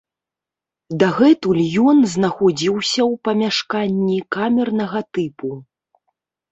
[1.03, 1.59] Дагэтуль
[1.91, 5.49] ён знаходзіўся ў памяшканні камернага тыпу.